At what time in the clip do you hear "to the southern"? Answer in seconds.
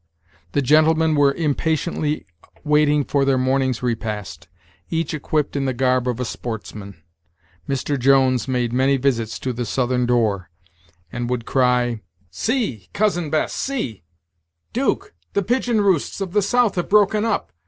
9.37-10.07